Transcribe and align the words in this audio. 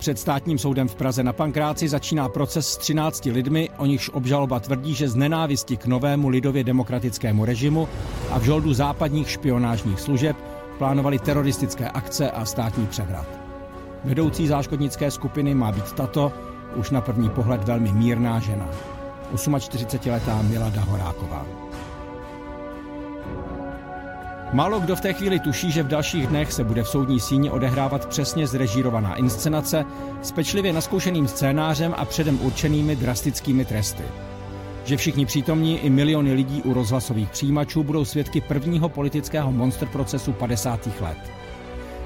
Před 0.00 0.18
státním 0.18 0.58
soudem 0.58 0.88
v 0.88 0.94
Praze 0.94 1.22
na 1.22 1.32
Pankráci 1.32 1.88
začíná 1.88 2.28
proces 2.28 2.68
s 2.68 2.76
13 2.76 3.24
lidmi, 3.24 3.70
o 3.78 3.86
nichž 3.86 4.08
obžaloba 4.08 4.60
tvrdí, 4.60 4.94
že 4.94 5.08
z 5.08 5.16
nenávisti 5.16 5.76
k 5.76 5.86
novému 5.86 6.28
lidově 6.28 6.64
demokratickému 6.64 7.44
režimu 7.44 7.88
a 8.30 8.38
v 8.38 8.42
žoldu 8.42 8.74
západních 8.74 9.30
špionážních 9.30 10.00
služeb 10.00 10.36
plánovali 10.78 11.18
teroristické 11.18 11.88
akce 11.88 12.30
a 12.30 12.44
státní 12.44 12.86
převrat. 12.86 13.26
Vedoucí 14.04 14.46
záškodnické 14.46 15.10
skupiny 15.10 15.54
má 15.54 15.72
být 15.72 15.92
tato, 15.92 16.32
už 16.76 16.90
na 16.90 17.00
první 17.00 17.30
pohled 17.30 17.64
velmi 17.64 17.92
mírná 17.92 18.38
žena. 18.38 18.68
48-letá 19.34 20.42
Milada 20.42 20.80
Horáková. 20.80 21.46
Málo 24.52 24.80
kdo 24.80 24.96
v 24.96 25.00
té 25.00 25.12
chvíli 25.12 25.38
tuší, 25.38 25.70
že 25.70 25.82
v 25.82 25.88
dalších 25.88 26.26
dnech 26.26 26.52
se 26.52 26.64
bude 26.64 26.82
v 26.82 26.88
soudní 26.88 27.20
síni 27.20 27.50
odehrávat 27.50 28.06
přesně 28.06 28.46
zrežírovaná 28.46 29.14
inscenace 29.14 29.84
s 30.22 30.32
pečlivě 30.32 30.72
naskoušeným 30.72 31.28
scénářem 31.28 31.94
a 31.96 32.04
předem 32.04 32.40
určenými 32.42 32.96
drastickými 32.96 33.64
tresty. 33.64 34.02
Že 34.84 34.96
všichni 34.96 35.26
přítomní 35.26 35.78
i 35.78 35.90
miliony 35.90 36.32
lidí 36.32 36.62
u 36.62 36.74
rozhlasových 36.74 37.30
přijímačů 37.30 37.82
budou 37.82 38.04
svědky 38.04 38.40
prvního 38.40 38.88
politického 38.88 39.52
monster 39.52 39.88
procesu 39.88 40.32
50. 40.32 40.88
let. 41.00 41.18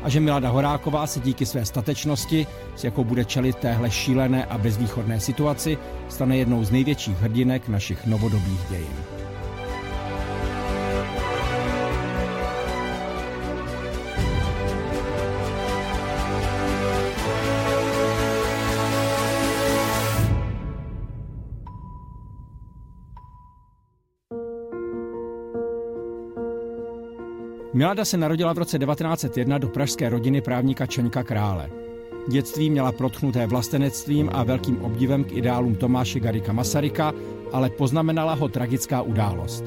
A 0.03 0.09
že 0.09 0.21
Milada 0.21 0.49
Horáková 0.49 1.07
se 1.07 1.21
díky 1.21 1.47
své 1.47 1.65
statečnosti, 1.65 2.47
s 2.77 2.85
jakou 2.85 3.05
bude 3.05 3.25
čelit 3.25 3.57
téhle 3.57 3.91
šílené 3.91 4.45
a 4.45 4.59
bezvýchodné 4.59 5.21
situaci, 5.21 5.79
stane 6.09 6.37
jednou 6.37 6.65
z 6.65 6.71
největších 6.71 7.21
hrdinek 7.21 7.69
našich 7.69 8.07
novodobých 8.07 8.61
dějin. 8.71 8.97
Milada 27.85 28.05
se 28.05 28.17
narodila 28.17 28.53
v 28.53 28.59
roce 28.59 28.79
1901 28.79 29.59
do 29.59 29.69
pražské 29.69 30.09
rodiny 30.09 30.41
právníka 30.41 30.87
Čeňka 30.87 31.23
Krále. 31.23 31.71
Dětství 32.29 32.71
měla 32.71 32.93
protchnuté 32.93 33.47
vlastenectvím 33.47 34.31
a 34.33 34.43
velkým 34.43 34.83
obdivem 34.83 35.25
k 35.25 35.33
ideálům 35.33 35.75
Tomáše 35.75 36.21
Garika 36.21 36.53
Masaryka, 36.53 37.13
ale 37.53 37.71
poznamenala 37.71 38.35
ho 38.35 38.49
tragická 38.49 39.03
událost. 39.03 39.65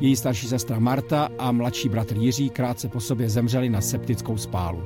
Její 0.00 0.16
starší 0.16 0.48
sestra 0.48 0.78
Marta 0.78 1.28
a 1.38 1.52
mladší 1.52 1.88
bratr 1.88 2.16
Jiří 2.16 2.50
krátce 2.50 2.88
po 2.88 3.00
sobě 3.00 3.30
zemřeli 3.30 3.68
na 3.68 3.80
septickou 3.80 4.36
spálu. 4.36 4.82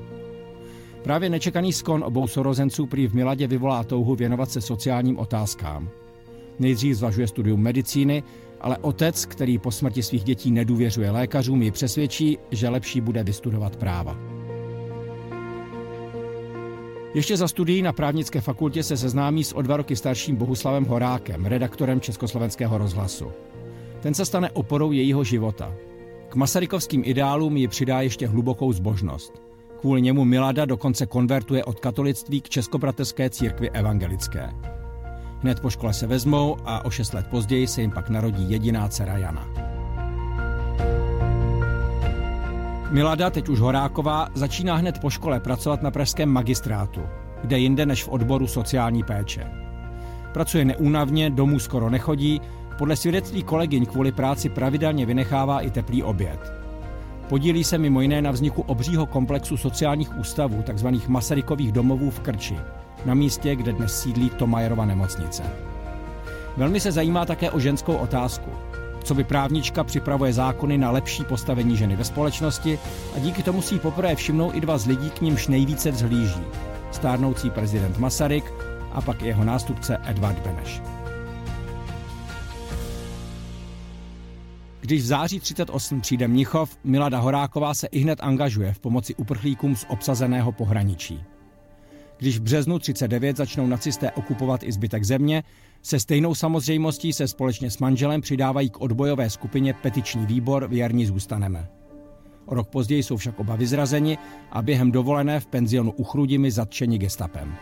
Právě 1.03 1.31
nečekaný 1.31 1.73
skon 1.73 2.05
obou 2.05 2.27
sorozenců 2.27 2.87
prý 2.87 3.07
v 3.07 3.15
Miladě 3.15 3.47
vyvolá 3.47 3.85
touhu 3.85 4.15
věnovat 4.15 4.51
se 4.51 4.61
sociálním 4.61 5.19
otázkám. 5.19 5.89
Nejdřív 6.59 6.97
zvažuje 6.97 7.27
studium 7.27 7.61
medicíny, 7.61 8.23
ale 8.61 8.79
otec, 8.79 9.27
který 9.27 9.59
po 9.59 9.71
smrti 9.71 10.03
svých 10.03 10.25
dětí 10.25 10.51
nedůvěřuje 10.51 11.11
lékařům, 11.11 11.63
ji 11.63 11.71
přesvědčí, 11.71 12.39
že 12.51 12.69
lepší 12.69 13.01
bude 13.01 13.25
vystudovat 13.25 13.77
práva. 13.77 14.17
Ještě 17.15 17.37
za 17.37 17.49
studií 17.49 17.83
na 17.83 17.93
právnické 17.93 18.41
fakultě 18.41 18.83
se 18.83 18.97
seznámí 18.97 19.45
s 19.45 19.57
o 19.57 19.63
dva 19.63 19.77
roky 19.77 19.97
starším 19.97 20.37
Bohuslavem 20.37 20.85
Horákem, 20.85 21.47
redaktorem 21.47 22.01
Československého 22.01 22.79
rozhlasu. 22.79 23.33
Ten 24.01 24.15
se 24.15 24.25
stane 24.25 24.51
oporou 24.51 24.93
jejího 24.93 25.25
života. 25.25 25.75
K 26.29 26.35
masarykovským 26.35 27.03
ideálům 27.05 27.57
ji 27.57 27.69
přidá 27.69 28.01
ještě 28.01 28.27
hlubokou 28.27 28.73
zbožnost. 28.73 29.43
Kvůli 29.81 30.03
němu 30.03 30.25
Milada 30.25 30.65
dokonce 30.65 31.07
konvertuje 31.07 31.65
od 31.65 31.81
katolictví 31.81 32.41
k 32.41 32.49
Českobratrské 32.49 33.31
církvi 33.31 33.71
evangelické. 33.71 34.51
Hned 35.43 35.61
po 35.61 35.71
škole 35.71 35.93
se 35.93 36.07
vezmou 36.07 36.57
a 36.65 36.85
o 36.85 36.91
šest 36.91 37.15
let 37.15 37.27
později 37.27 37.67
se 37.67 37.81
jim 37.81 37.91
pak 37.91 38.09
narodí 38.09 38.51
jediná 38.51 38.89
dcera 38.89 39.17
Jana. 39.17 39.47
Milada, 42.91 43.31
teď 43.31 43.49
už 43.49 43.61
Horáková, 43.61 44.29
začíná 44.35 44.77
hned 44.77 44.99
po 44.99 45.11
škole 45.11 45.41
pracovat 45.41 45.83
na 45.83 45.91
pražském 45.91 46.29
magistrátu, 46.29 47.01
kde 47.43 47.59
jinde 47.59 47.87
než 47.87 48.05
v 48.05 48.09
odboru 48.09 48.47
sociální 48.47 49.03
péče. 49.03 49.47
Pracuje 50.33 50.65
neúnavně, 50.65 51.31
domů 51.31 51.59
skoro 51.59 51.91
nechodí, 51.91 52.41
podle 52.79 52.97
svědectví 52.97 53.43
kolegyň 53.43 53.87
kvůli 53.87 54.13
práci 54.13 54.49
pravidelně 54.49 55.07
vynechává 55.07 55.61
i 55.61 55.71
teplý 55.71 56.03
oběd. 56.03 56.53
Podílí 57.29 57.65
se 57.65 57.79
mimo 57.79 58.01
jiné 58.01 58.23
na 58.23 58.31
vzniku 58.31 58.63
obřího 58.63 59.07
komplexu 59.07 59.57
sociálních 59.57 60.19
ústavů, 60.19 60.63
takzvaných 60.63 61.09
Masarykových 61.09 61.73
domovů 61.73 62.11
v 62.11 62.21
Krči, 62.21 62.57
na 63.05 63.15
místě, 63.15 63.57
kde 63.57 63.73
dnes 63.73 64.01
sídlí 64.01 64.31
Tomajerova 64.31 64.85
nemocnice. 64.85 65.43
Velmi 66.57 66.81
se 66.81 66.93
zajímá 66.93 67.27
také 67.27 67.51
o 67.51 67.61
ženskou 67.61 67.95
otázku. 67.95 68.51
Co 69.05 69.15
by 69.15 69.25
právnička 69.25 69.85
připravuje 69.85 70.33
zákony 70.33 70.79
na 70.79 70.91
lepší 70.91 71.25
postavení 71.25 71.77
ženy 71.77 71.97
ve 71.97 72.05
společnosti 72.05 72.79
a 73.17 73.19
díky 73.19 73.43
tomu 73.43 73.63
si 73.63 73.79
poprvé 73.79 74.15
všimnou 74.15 74.55
i 74.55 74.61
dva 74.61 74.79
z 74.79 74.87
lidí, 74.87 75.11
k 75.11 75.21
nímž 75.21 75.49
nejvíce 75.49 75.91
vzhlíží. 75.91 76.43
Stárnoucí 76.91 77.51
prezident 77.51 77.99
Masaryk 77.99 78.53
a 78.93 79.01
pak 79.01 79.23
jeho 79.23 79.45
nástupce 79.45 79.99
Edvard 80.05 80.39
Beneš. 80.39 80.83
Když 84.81 85.03
v 85.03 85.07
září 85.07 85.41
38 85.41 86.01
přijde 86.01 86.29
Mnichov, 86.29 86.77
Milada 86.85 87.19
Horáková 87.19 87.75
se 87.75 87.87
i 87.87 87.99
hned 87.99 88.19
angažuje 88.23 88.73
v 88.73 88.79
pomoci 88.79 89.15
uprchlíkům 89.15 89.77
z 89.77 89.85
obsazeného 89.89 90.53
pohraničí. 90.53 91.25
Když 92.19 92.39
v 92.39 92.43
březnu 92.43 92.79
39 92.79 93.37
začnou 93.37 93.67
nacisté 93.67 94.11
okupovat 94.13 94.63
i 94.63 94.73
zbytek 94.73 95.05
země, 95.05 95.43
se 95.83 96.01
stejnou 96.01 96.35
samozřejmostí 96.35 97.13
se 97.13 97.29
společně 97.29 97.71
s 97.71 97.79
manželem 97.79 98.21
přidávají 98.21 98.71
k 98.71 98.81
odbojové 98.81 99.31
skupině 99.31 99.75
petiční 99.75 100.27
výbor 100.27 100.69
Věrní 100.69 101.07
zůstaneme. 101.07 101.69
O 102.47 102.55
rok 102.55 102.69
později 102.69 103.03
jsou 103.03 103.17
však 103.17 103.41
oba 103.41 103.57
vyzrazeni 103.57 104.19
a 104.51 104.63
během 104.63 104.93
dovolené 104.93 105.41
v 105.41 105.47
penzionu 105.47 105.93
u 105.93 106.05
Chrudimi 106.05 106.51
zatčeni 106.51 106.99
gestapem. 106.99 107.55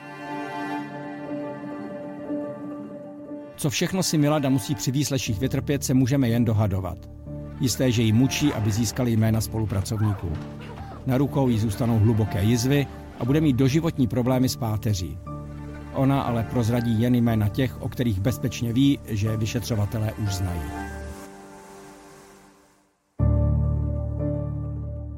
Co 3.57 3.71
všechno 3.71 4.03
si 4.03 4.19
Milada 4.19 4.49
musí 4.49 4.75
při 4.75 4.91
výsleších 4.91 5.39
vytrpět, 5.39 5.85
se 5.85 5.95
můžeme 5.95 6.29
jen 6.29 6.45
dohadovat. 6.45 6.99
Jisté, 7.61 7.93
že 7.93 8.03
ji 8.03 8.13
mučí, 8.13 8.53
aby 8.53 8.73
získali 8.73 9.13
jména 9.13 9.41
spolupracovníků. 9.41 10.33
Na 11.07 11.19
rukou 11.19 11.49
jí 11.49 11.59
zůstanou 11.59 11.99
hluboké 11.99 12.43
jizvy 12.43 12.87
a 13.21 13.25
bude 13.25 13.41
mít 13.41 13.57
doživotní 13.57 14.07
problémy 14.07 14.49
s 14.49 14.57
páteří. 14.57 15.19
Ona 15.95 16.23
ale 16.23 16.43
prozradí 16.51 17.01
jen 17.01 17.15
jména 17.15 17.49
těch, 17.49 17.83
o 17.83 17.89
kterých 17.89 18.21
bezpečně 18.21 18.73
ví, 18.73 18.99
že 19.07 19.37
vyšetřovatelé 19.37 20.13
už 20.13 20.35
znají. 20.35 20.61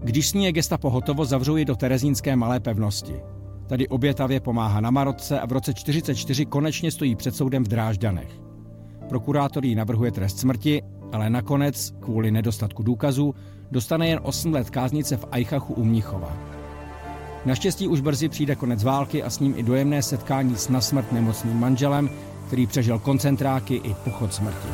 Když 0.00 0.28
s 0.28 0.34
ní 0.34 0.44
je 0.44 0.52
gestapo 0.52 0.90
hotovo, 0.90 1.24
zavřou 1.24 1.56
ji 1.56 1.64
do 1.64 1.76
terezínské 1.76 2.36
malé 2.36 2.60
pevnosti. 2.60 3.20
Tady 3.66 3.88
obětavě 3.88 4.40
pomáhá 4.40 4.80
na 4.80 4.90
Marotce 4.90 5.40
a 5.40 5.46
v 5.46 5.52
roce 5.52 5.72
1944 5.72 6.46
konečně 6.46 6.90
stojí 6.90 7.16
před 7.16 7.36
soudem 7.36 7.64
v 7.64 7.68
Drážďanech. 7.68 8.40
Prokurátor 9.08 9.64
jí 9.64 9.74
navrhuje 9.74 10.12
trest 10.12 10.38
smrti, 10.38 10.82
ale 11.12 11.30
nakonec, 11.30 11.94
kvůli 12.00 12.30
nedostatku 12.30 12.82
důkazů, 12.82 13.34
dostane 13.70 14.08
jen 14.08 14.20
8 14.22 14.52
let 14.52 14.70
káznice 14.70 15.16
v 15.16 15.24
Ajchachu 15.30 15.74
u 15.74 15.84
Mnichova. 15.84 16.47
Naštěstí 17.44 17.88
už 17.88 18.00
brzy 18.00 18.28
přijde 18.28 18.54
konec 18.54 18.84
války 18.84 19.22
a 19.22 19.30
s 19.30 19.40
ním 19.40 19.54
i 19.56 19.62
dojemné 19.62 20.02
setkání 20.02 20.56
s 20.56 20.68
nasmrt 20.68 21.12
nemocným 21.12 21.56
manželem, 21.56 22.10
který 22.46 22.66
přežil 22.66 22.98
koncentráky 22.98 23.74
i 23.74 23.94
pochod 23.94 24.34
smrti. 24.34 24.68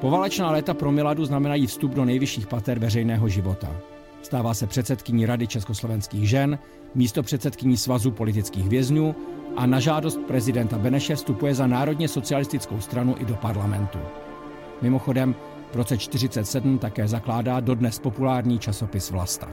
Poválečná 0.00 0.50
léta 0.50 0.74
pro 0.74 0.92
Miladu 0.92 1.24
znamenají 1.24 1.66
vstup 1.66 1.94
do 1.94 2.04
nejvyšších 2.04 2.46
pater 2.46 2.78
veřejného 2.78 3.28
života. 3.28 3.76
Stává 4.22 4.54
se 4.54 4.66
předsedkyní 4.66 5.26
Rady 5.26 5.46
československých 5.46 6.28
žen, 6.28 6.58
místo 6.94 7.22
předsedkyní 7.22 7.76
Svazu 7.76 8.10
politických 8.10 8.68
vězňů 8.68 9.14
a 9.56 9.66
na 9.66 9.80
žádost 9.80 10.20
prezidenta 10.26 10.78
Beneše 10.78 11.16
vstupuje 11.16 11.54
za 11.54 11.66
národně 11.66 12.08
socialistickou 12.08 12.80
stranu 12.80 13.14
i 13.18 13.24
do 13.24 13.34
parlamentu. 13.34 13.98
Mimochodem, 14.82 15.34
v 15.72 15.76
roce 15.76 15.96
1947 15.96 16.78
také 16.78 17.08
zakládá 17.08 17.60
dodnes 17.60 17.98
populární 17.98 18.58
časopis 18.58 19.10
Vlasta. 19.10 19.48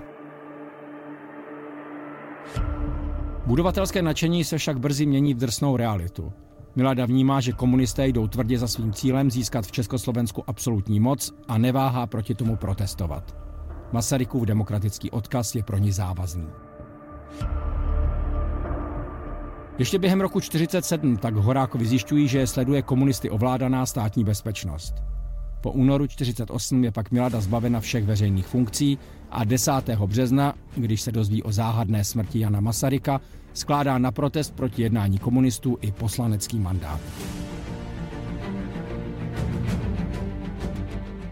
Budovatelské 3.45 4.01
nadšení 4.01 4.43
se 4.43 4.57
však 4.57 4.79
brzy 4.79 5.05
mění 5.05 5.33
v 5.33 5.37
drsnou 5.37 5.77
realitu. 5.77 6.33
Milada 6.75 7.05
vnímá, 7.05 7.41
že 7.41 7.51
komunisté 7.51 8.07
jdou 8.07 8.27
tvrdě 8.27 8.59
za 8.59 8.67
svým 8.67 8.93
cílem 8.93 9.31
získat 9.31 9.65
v 9.65 9.71
Československu 9.71 10.43
absolutní 10.47 10.99
moc 10.99 11.31
a 11.47 11.57
neváhá 11.57 12.07
proti 12.07 12.35
tomu 12.35 12.55
protestovat. 12.55 13.37
Masarykův 13.91 14.43
demokratický 14.45 15.11
odkaz 15.11 15.55
je 15.55 15.63
pro 15.63 15.77
ní 15.77 15.91
závazný. 15.91 16.47
Ještě 19.77 19.99
během 19.99 20.21
roku 20.21 20.39
1947 20.39 21.17
tak 21.17 21.35
Horákovi 21.35 21.85
zjišťují, 21.85 22.27
že 22.27 22.47
sleduje 22.47 22.81
komunisty 22.81 23.29
ovládaná 23.29 23.85
státní 23.85 24.23
bezpečnost. 24.23 25.14
Po 25.61 25.71
únoru 25.71 26.07
1948 26.07 26.83
je 26.83 26.91
pak 26.91 27.11
Milada 27.11 27.41
zbavena 27.41 27.79
všech 27.79 28.03
veřejných 28.03 28.47
funkcí 28.47 28.97
a 29.31 29.43
10. 29.43 29.71
března, 30.05 30.53
když 30.75 31.01
se 31.01 31.11
dozví 31.11 31.43
o 31.43 31.51
záhadné 31.51 32.03
smrti 32.03 32.39
Jana 32.39 32.59
Masaryka, 32.59 33.21
skládá 33.53 33.97
na 33.97 34.11
protest 34.11 34.55
proti 34.55 34.81
jednání 34.81 35.19
komunistů 35.19 35.77
i 35.81 35.91
poslanecký 35.91 36.59
mandát. 36.59 36.99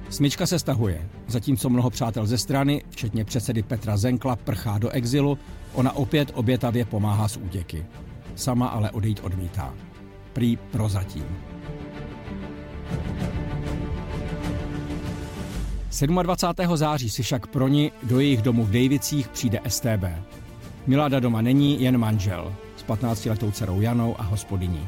Smyčka 0.09 0.45
se 0.45 0.59
stahuje. 0.59 1.09
Zatímco 1.27 1.69
mnoho 1.69 1.89
přátel 1.89 2.25
ze 2.25 2.37
strany, 2.37 2.83
včetně 2.89 3.25
předsedy 3.25 3.63
Petra 3.63 3.97
Zenkla, 3.97 4.35
prchá 4.35 4.77
do 4.77 4.89
exilu, 4.89 5.37
ona 5.73 5.91
opět 5.95 6.31
obětavě 6.33 6.85
pomáhá 6.85 7.27
s 7.27 7.37
útěky. 7.37 7.85
Sama 8.35 8.67
ale 8.67 8.91
odejít 8.91 9.19
odmítá. 9.23 9.73
Prý 10.33 10.57
prozatím. 10.57 11.52
27. 16.01 16.78
září 16.78 17.10
si 17.10 17.24
však 17.24 17.48
pro 17.48 17.68
ní 17.68 17.92
do 18.04 18.19
jejich 18.19 18.42
domu 18.42 18.63
v 18.63 18.72
Davicích 18.72 19.28
přijde 19.28 19.60
STB. 19.68 20.04
Milada 20.88 21.19
doma 21.19 21.42
není, 21.42 21.81
jen 21.81 21.98
manžel 21.98 22.56
s 22.78 22.86
15-letou 22.86 23.51
dcerou 23.51 23.81
Janou 23.81 24.16
a 24.19 24.24
hospodyní. 24.24 24.88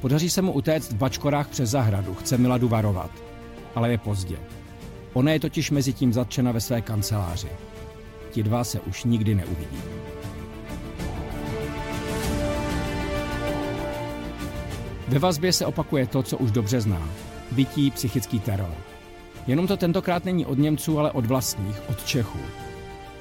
Podaří 0.00 0.30
se 0.30 0.42
mu 0.42 0.52
utéct 0.52 0.92
v 0.92 0.96
bačkorách 0.96 1.48
přes 1.48 1.70
zahradu, 1.70 2.14
chce 2.14 2.38
Miladu 2.38 2.68
varovat. 2.68 3.10
Ale 3.74 3.90
je 3.90 3.98
pozdě. 3.98 4.36
Ona 5.12 5.32
je 5.32 5.40
totiž 5.40 5.70
mezi 5.70 5.92
tím 5.92 6.12
zatčena 6.12 6.52
ve 6.52 6.60
své 6.60 6.80
kanceláři. 6.80 7.48
Ti 8.30 8.42
dva 8.42 8.64
se 8.64 8.80
už 8.80 9.04
nikdy 9.04 9.34
neuvidí. 9.34 9.82
Ve 15.08 15.18
vazbě 15.18 15.52
se 15.52 15.66
opakuje 15.66 16.06
to, 16.06 16.22
co 16.22 16.38
už 16.38 16.50
dobře 16.50 16.80
zná. 16.80 17.08
Bytí, 17.52 17.90
psychický 17.90 18.40
teror. 18.40 18.91
Jenom 19.46 19.66
to 19.66 19.76
tentokrát 19.76 20.24
není 20.24 20.46
od 20.46 20.58
Němců, 20.58 20.98
ale 20.98 21.12
od 21.12 21.26
vlastních, 21.26 21.80
od 21.88 22.04
Čechů. 22.04 22.38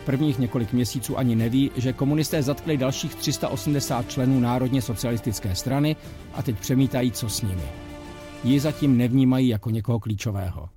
Prvních 0.06 0.40
několik 0.40 0.74
měsíců 0.74 1.18
ani 1.18 1.36
neví, 1.36 1.72
že 1.76 1.94
komunisté 1.94 2.44
zatkli 2.44 2.78
dalších 2.78 3.16
380 3.16 4.10
členů 4.10 4.40
Národně 4.40 4.82
socialistické 4.82 5.56
strany 5.56 5.96
a 6.34 6.44
teď 6.44 6.60
přemítají, 6.60 7.12
co 7.12 7.30
s 7.30 7.42
nimi. 7.42 7.64
Ji 8.44 8.60
zatím 8.60 8.98
nevnímají 8.98 9.48
jako 9.48 9.70
někoho 9.70 10.00
klíčového. 10.00 10.70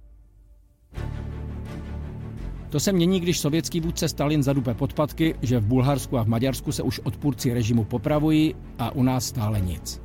To 2.69 2.81
se 2.81 2.93
mění, 2.93 3.21
když 3.21 3.41
sovětský 3.41 3.81
vůdce 3.81 4.09
Stalin 4.09 4.43
zadupe 4.43 4.75
podpatky, 4.75 5.35
že 5.43 5.59
v 5.59 5.67
Bulharsku 5.67 6.19
a 6.19 6.23
v 6.23 6.29
Maďarsku 6.29 6.73
se 6.73 6.83
už 6.83 7.01
odpůrci 7.05 7.55
režimu 7.55 7.85
popravují 7.85 8.55
a 8.79 8.91
u 8.91 9.03
nás 9.03 9.27
stále 9.27 9.61
nic. 9.61 10.04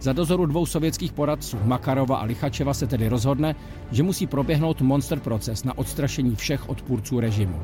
Za 0.00 0.12
dozoru 0.12 0.46
dvou 0.46 0.66
sovětských 0.66 1.12
poradců, 1.12 1.58
Makarova 1.64 2.16
a 2.16 2.24
Lichačeva, 2.24 2.74
se 2.74 2.86
tedy 2.86 3.08
rozhodne, 3.08 3.54
že 3.90 4.02
musí 4.02 4.26
proběhnout 4.26 4.80
monster 4.80 5.20
proces 5.20 5.64
na 5.64 5.78
odstrašení 5.78 6.36
všech 6.36 6.68
odpůrců 6.68 7.20
režimu. 7.20 7.60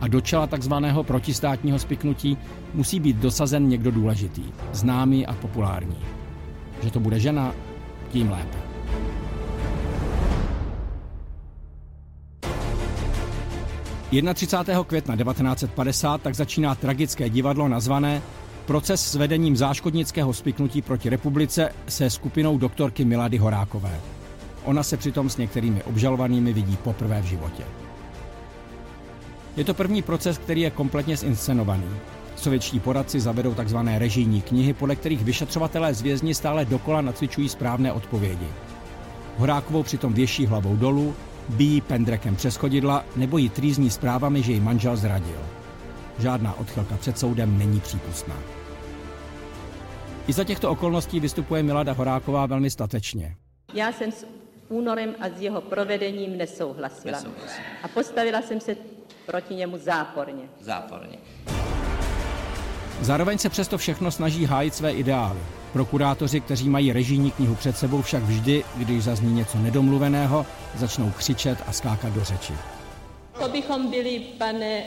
A 0.00 0.08
do 0.08 0.20
čela 0.20 0.46
takzvaného 0.46 1.04
protistátního 1.04 1.78
spiknutí 1.78 2.38
musí 2.74 3.00
být 3.00 3.16
dosazen 3.16 3.68
někdo 3.68 3.90
důležitý, 3.90 4.44
známý 4.72 5.26
a 5.26 5.34
populární. 5.34 5.96
Že 6.82 6.90
to 6.90 7.00
bude 7.00 7.20
žena, 7.20 7.54
tím 8.10 8.30
lépe. 8.30 8.58
Jedna 14.10 14.34
30. 14.34 14.56
května 14.86 15.16
1950 15.16 16.22
tak 16.22 16.34
začíná 16.34 16.74
tragické 16.74 17.28
divadlo 17.28 17.68
nazvané 17.68 18.22
Proces 18.66 19.10
s 19.10 19.14
vedením 19.14 19.56
záškodnického 19.56 20.32
spiknutí 20.32 20.82
proti 20.82 21.08
republice 21.08 21.72
se 21.88 22.10
skupinou 22.10 22.58
doktorky 22.58 23.04
Milady 23.04 23.38
Horákové. 23.38 24.00
Ona 24.64 24.82
se 24.82 24.96
přitom 24.96 25.30
s 25.30 25.36
některými 25.36 25.82
obžalovanými 25.82 26.52
vidí 26.52 26.76
poprvé 26.76 27.22
v 27.22 27.24
životě. 27.24 27.64
Je 29.56 29.64
to 29.64 29.74
první 29.74 30.02
proces, 30.02 30.38
který 30.38 30.60
je 30.60 30.70
kompletně 30.70 31.16
zinscenovaný. 31.16 31.88
Sovětští 32.36 32.80
poradci 32.80 33.20
zavedou 33.20 33.54
tzv. 33.54 33.76
režijní 33.96 34.42
knihy, 34.42 34.72
podle 34.72 34.96
kterých 34.96 35.24
vyšetřovatelé 35.24 35.94
z 35.94 36.02
vězni 36.02 36.34
stále 36.34 36.64
dokola 36.64 37.00
nacvičují 37.00 37.48
správné 37.48 37.92
odpovědi. 37.92 38.46
Horákovou 39.38 39.82
přitom 39.82 40.12
věší 40.12 40.46
hlavou 40.46 40.76
dolů, 40.76 41.14
bíjí 41.48 41.80
pendrekem 41.80 42.36
přes 42.36 42.56
chodidla 42.56 43.04
nebo 43.16 43.38
ji 43.38 43.48
trýzní 43.48 43.90
zprávami, 43.90 44.42
že 44.42 44.52
ji 44.52 44.60
manžel 44.60 44.96
zradil. 44.96 45.61
Žádná 46.18 46.58
odchylka 46.58 46.96
před 46.96 47.18
soudem 47.18 47.58
není 47.58 47.80
přípustná. 47.80 48.36
I 50.26 50.32
za 50.32 50.44
těchto 50.44 50.70
okolností 50.70 51.20
vystupuje 51.20 51.62
Milada 51.62 51.92
Horáková 51.92 52.46
velmi 52.46 52.70
statečně. 52.70 53.36
Já 53.74 53.92
jsem 53.92 54.12
s 54.12 54.26
únorem 54.68 55.14
a 55.20 55.28
s 55.28 55.40
jeho 55.40 55.60
provedením 55.60 56.38
nesouhlasila. 56.38 57.18
Nesouhlasím. 57.18 57.64
A 57.82 57.88
postavila 57.88 58.42
jsem 58.42 58.60
se 58.60 58.76
proti 59.26 59.54
němu 59.54 59.78
záporně. 59.78 60.42
Záporně. 60.60 61.18
Zároveň 63.00 63.38
se 63.38 63.48
přesto 63.48 63.78
všechno 63.78 64.10
snaží 64.10 64.44
hájit 64.44 64.74
své 64.74 64.92
ideály. 64.92 65.40
Prokurátoři, 65.72 66.40
kteří 66.40 66.68
mají 66.68 66.92
režijní 66.92 67.30
knihu 67.30 67.54
před 67.54 67.76
sebou, 67.76 68.02
však 68.02 68.22
vždy, 68.22 68.64
když 68.76 69.04
zazní 69.04 69.34
něco 69.34 69.58
nedomluveného, 69.58 70.46
začnou 70.74 71.10
křičet 71.10 71.58
a 71.66 71.72
skákat 71.72 72.12
do 72.12 72.24
řeči. 72.24 72.52
To 73.40 73.48
bychom 73.48 73.90
byli, 73.90 74.18
pane 74.38 74.82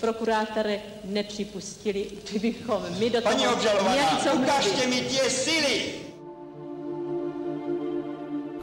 prokurátore, 0.00 0.78
nepřipustili, 1.04 2.06
kdybychom 2.30 2.82
my 2.98 3.10
do 3.10 3.20
toho 3.20 3.34
Paní 3.34 3.48
obžalovaná, 3.48 4.34
ukážte 4.34 4.86
mi 4.86 5.00
tě 5.00 5.30
síly! 5.30 5.82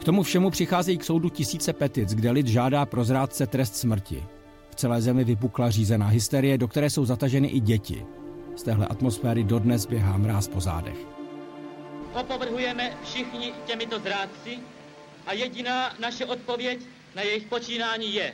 K 0.00 0.04
tomu 0.04 0.22
všemu 0.22 0.50
přicházejí 0.50 0.98
k 0.98 1.04
soudu 1.04 1.28
tisíce 1.28 1.72
petic, 1.72 2.14
kde 2.14 2.30
lid 2.30 2.46
žádá 2.46 2.86
pro 2.86 3.04
zrádce 3.04 3.46
trest 3.46 3.76
smrti. 3.76 4.24
V 4.70 4.74
celé 4.74 5.02
zemi 5.02 5.24
vypukla 5.24 5.70
řízená 5.70 6.06
hysterie, 6.06 6.58
do 6.58 6.68
které 6.68 6.90
jsou 6.90 7.04
zataženy 7.04 7.48
i 7.48 7.60
děti. 7.60 8.06
Z 8.56 8.62
téhle 8.62 8.86
atmosféry 8.86 9.44
dodnes 9.44 9.86
běhá 9.86 10.16
mráz 10.16 10.48
po 10.48 10.60
zádech. 10.60 10.96
opovrhujeme 12.20 12.96
všichni 13.04 13.52
těmito 13.66 13.98
zrádci 13.98 14.58
a 15.26 15.32
jediná 15.32 15.94
naše 16.00 16.26
odpověď 16.26 16.78
na 17.14 17.22
jejich 17.22 17.46
počínání 17.46 18.14
je 18.14 18.32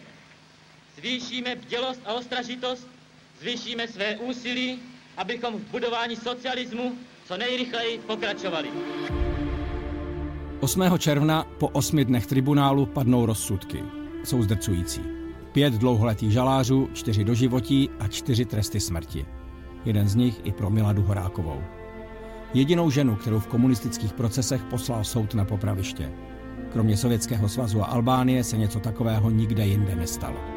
zvýšíme 0.99 1.57
bdělost 1.57 2.01
a 2.05 2.13
ostražitost, 2.13 2.89
zvýšíme 3.41 3.89
své 3.89 4.17
úsilí, 4.17 4.79
abychom 5.17 5.59
v 5.59 5.71
budování 5.71 6.17
socialismu 6.17 6.99
co 7.25 7.37
nejrychleji 7.37 7.99
pokračovali. 7.99 8.69
8. 10.61 10.83
června 10.99 11.45
po 11.59 11.69
osmi 11.69 12.05
dnech 12.05 12.27
tribunálu 12.27 12.87
padnou 12.87 13.27
rozsudky. 13.27 13.85
Jsou 14.25 14.43
zdrcující. 14.43 15.01
Pět 15.53 15.75
dlouholetých 15.75 16.33
žalářů, 16.33 16.89
čtyři 16.95 17.25
doživotí 17.25 17.91
a 18.01 18.09
čtyři 18.09 18.45
tresty 18.45 18.81
smrti. 18.81 19.27
Jeden 19.85 20.09
z 20.09 20.15
nich 20.15 20.41
i 20.45 20.53
pro 20.53 20.71
Miladu 20.71 21.03
Horákovou. 21.03 21.63
Jedinou 22.55 22.91
ženu, 22.91 23.17
kterou 23.17 23.41
v 23.41 23.47
komunistických 23.47 24.13
procesech 24.13 24.63
poslal 24.63 25.05
soud 25.05 25.35
na 25.35 25.45
popraviště. 25.45 26.13
Kromě 26.73 26.97
Sovětského 26.97 27.49
svazu 27.49 27.83
a 27.83 27.87
Albánie 27.87 28.45
se 28.45 28.57
něco 28.57 28.81
takového 28.81 29.31
nikde 29.31 29.67
jinde 29.67 29.97
nestalo. 29.97 30.52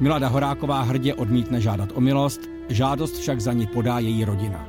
Milada 0.00 0.28
Horáková 0.28 0.82
hrdě 0.82 1.14
odmítne 1.14 1.60
žádat 1.60 1.88
o 1.94 2.00
milost, 2.00 2.40
žádost 2.68 3.18
však 3.18 3.40
za 3.40 3.52
ní 3.52 3.66
podá 3.66 3.98
její 3.98 4.24
rodina. 4.24 4.68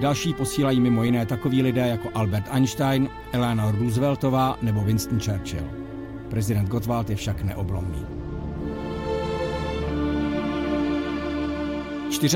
Další 0.00 0.34
posílají 0.34 0.80
mimo 0.80 1.04
jiné 1.04 1.26
takoví 1.26 1.62
lidé 1.62 1.88
jako 1.88 2.08
Albert 2.14 2.44
Einstein, 2.50 3.08
Eleanor 3.32 3.78
Rooseveltová 3.78 4.58
nebo 4.62 4.80
Winston 4.80 5.20
Churchill. 5.20 5.70
Prezident 6.30 6.68
Gottwald 6.68 7.10
je 7.10 7.16
však 7.16 7.42
neoblomný. 7.42 8.06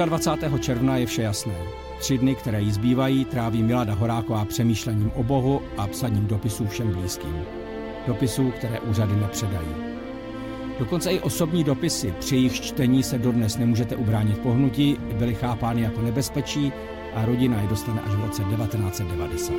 24. 0.05 0.59
června 0.59 0.97
je 0.97 1.07
vše 1.07 1.23
jasné. 1.23 1.55
Tři 1.99 2.19
dny, 2.19 2.35
které 2.35 2.61
jí 2.61 2.73
zbývají, 2.73 3.25
tráví 3.25 3.63
Milada 3.63 3.95
Horáková 3.95 4.45
přemýšlením 4.45 5.11
o 5.15 5.23
Bohu 5.23 5.63
a 5.77 5.87
psaním 5.87 6.27
dopisů 6.27 6.67
všem 6.67 6.93
blízkým. 6.93 7.37
Dopisů, 8.07 8.51
které 8.51 8.81
úřady 8.81 9.17
nepředají. 9.17 9.90
Dokonce 10.81 11.13
i 11.13 11.21
osobní 11.21 11.65
dopisy, 11.65 12.15
při 12.19 12.37
jejich 12.37 12.61
čtení 12.61 13.03
se 13.03 13.19
dodnes 13.19 13.57
nemůžete 13.57 13.97
ubránit 13.97 14.39
pohnutí, 14.39 14.97
byly 15.19 15.35
chápány 15.35 15.83
jako 15.83 16.01
nebezpečí 16.01 16.73
a 17.15 17.25
rodina 17.25 17.63
je 17.63 17.69
dostane 17.69 18.01
až 18.01 18.15
v 18.15 18.25
roce 18.25 18.43
1990. 18.45 19.55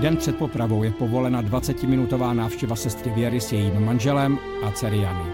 Den 0.00 0.16
před 0.16 0.36
popravou 0.36 0.82
je 0.82 0.90
povolena 0.90 1.42
20-minutová 1.42 2.34
návštěva 2.34 2.76
sestry 2.76 3.10
Věry 3.10 3.40
s 3.40 3.52
jejím 3.52 3.84
manželem 3.84 4.38
a 4.64 4.70
dcery 4.70 4.98
Jany. 4.98 5.30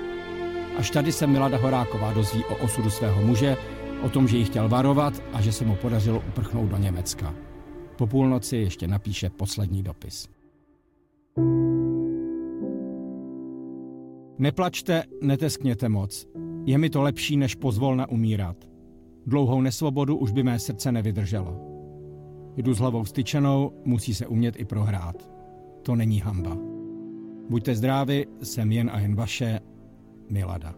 Až 0.78 0.90
tady 0.90 1.12
se 1.12 1.26
Milada 1.26 1.58
Horáková 1.58 2.12
dozví 2.12 2.44
o 2.44 2.56
osudu 2.56 2.90
svého 2.90 3.22
muže, 3.22 3.56
o 4.02 4.08
tom, 4.08 4.28
že 4.28 4.36
ji 4.36 4.44
chtěl 4.44 4.68
varovat 4.68 5.22
a 5.32 5.40
že 5.40 5.52
se 5.52 5.64
mu 5.64 5.76
podařilo 5.76 6.22
uprchnout 6.28 6.70
do 6.70 6.76
Německa. 6.76 7.34
Po 7.96 8.06
půlnoci 8.06 8.56
ještě 8.56 8.88
napíše 8.88 9.30
poslední 9.30 9.82
dopis. 9.82 10.39
Neplačte, 14.40 15.02
neteskněte 15.22 15.88
moc. 15.88 16.26
Je 16.64 16.78
mi 16.78 16.90
to 16.90 17.02
lepší, 17.02 17.36
než 17.36 17.54
pozvolna 17.54 18.08
umírat. 18.08 18.56
Dlouhou 19.26 19.60
nesvobodu 19.60 20.16
už 20.16 20.32
by 20.32 20.42
mé 20.42 20.58
srdce 20.58 20.92
nevydrželo. 20.92 21.60
Jdu 22.56 22.74
s 22.74 22.78
hlavou 22.78 23.04
styčenou, 23.04 23.72
musí 23.84 24.14
se 24.14 24.26
umět 24.26 24.60
i 24.60 24.64
prohrát. 24.64 25.30
To 25.82 25.96
není 25.96 26.20
hamba. 26.20 26.56
Buďte 27.50 27.74
zdraví, 27.74 28.26
jsem 28.42 28.72
jen 28.72 28.90
a 28.92 29.00
jen 29.00 29.14
vaše 29.14 29.60
Milada. 30.30 30.74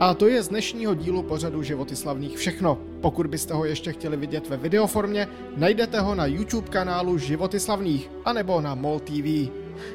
A 0.00 0.14
to 0.14 0.28
je 0.28 0.42
z 0.42 0.48
dnešního 0.48 0.94
dílu 0.94 1.22
pořadu 1.22 1.62
Životy 1.62 1.96
slavných 1.96 2.38
všechno. 2.38 2.78
Pokud 3.00 3.26
byste 3.26 3.54
ho 3.54 3.64
ještě 3.64 3.92
chtěli 3.92 4.16
vidět 4.16 4.48
ve 4.48 4.56
videoformě, 4.56 5.28
najdete 5.56 6.00
ho 6.00 6.14
na 6.14 6.26
YouTube 6.26 6.68
kanálu 6.68 7.18
Životy 7.18 7.60
slavných 7.60 8.10
anebo 8.24 8.60
na 8.60 8.74
MOL 8.74 9.00
TV. 9.00 9.50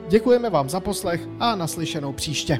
Děkujeme 0.09 0.49
vám 0.49 0.69
za 0.69 0.79
poslech 0.79 1.21
a 1.39 1.55
naslyšenou 1.55 2.13
příště. 2.13 2.59